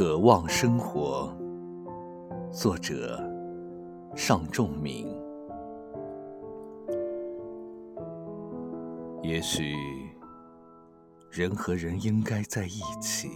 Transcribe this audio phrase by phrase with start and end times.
[0.00, 1.30] 渴望生活，
[2.50, 3.22] 作者
[4.16, 5.14] 尚仲明。
[9.22, 9.74] 也许
[11.30, 13.28] 人和人应该在一起。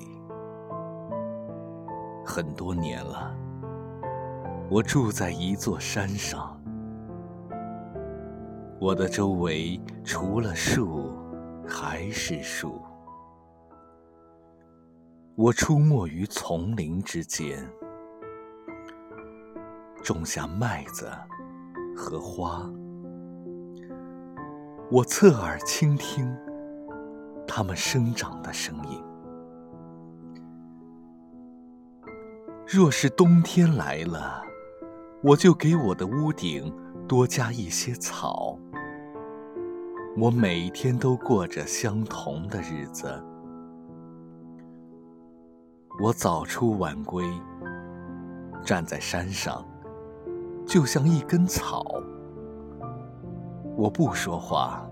[2.24, 3.36] 很多年了，
[4.70, 6.58] 我住在一座山上，
[8.80, 11.12] 我的周围除了树
[11.68, 12.80] 还是树。
[15.36, 17.68] 我出没于丛林之间，
[20.00, 21.10] 种下麦子
[21.96, 22.70] 和花。
[24.92, 26.32] 我侧耳倾听
[27.48, 29.02] 它们生长的声音。
[32.64, 34.40] 若是冬天来了，
[35.20, 36.72] 我就给我的屋顶
[37.08, 38.56] 多加一些草。
[40.16, 43.20] 我每天都过着相同的日子。
[46.00, 47.24] 我早出晚归，
[48.64, 49.64] 站在山上，
[50.66, 51.84] 就像一根草。
[53.76, 54.90] 我不说话，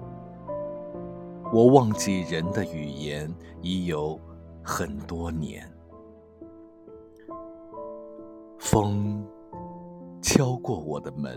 [1.53, 3.29] 我忘记人的语言
[3.61, 4.19] 已有
[4.63, 5.69] 很多年。
[8.61, 9.27] 风
[10.23, 11.37] 敲过我的门，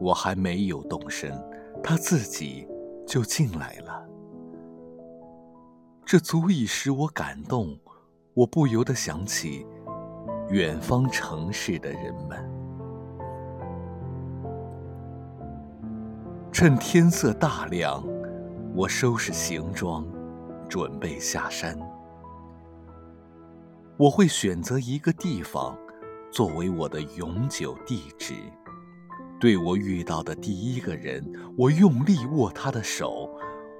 [0.00, 1.32] 我还没有动身，
[1.80, 2.66] 它自己
[3.06, 4.04] 就进来了。
[6.10, 7.78] 这足以使我感动，
[8.32, 9.66] 我不由得想起
[10.48, 12.50] 远方城市的人们。
[16.50, 18.02] 趁天色大亮，
[18.74, 20.02] 我收拾行装，
[20.66, 21.78] 准备下山。
[23.98, 25.76] 我会选择一个地方
[26.32, 28.32] 作为我的永久地址。
[29.38, 31.22] 对我遇到的第一个人，
[31.54, 33.28] 我用力握他的手。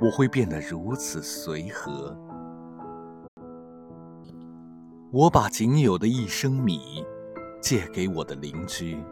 [0.00, 2.16] 我会变得如此随和。
[5.10, 7.04] 我把仅有的一升米
[7.60, 9.02] 借给我的邻居，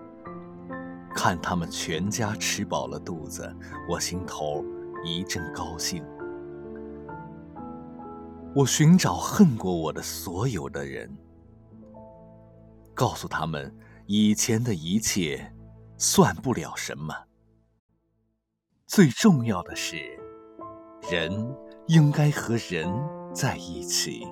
[1.15, 3.51] 看他们全家吃饱了肚子，
[3.89, 4.65] 我心头
[5.05, 6.05] 一阵高兴。
[8.55, 11.11] 我寻找恨过我的所有的人，
[12.95, 13.75] 告诉他们
[14.07, 15.53] 以前的一切
[15.99, 17.13] 算不了什么。
[18.87, 20.26] 最重要的是。
[21.11, 21.55] 人
[21.87, 22.89] 应该和人
[23.33, 24.27] 在一起。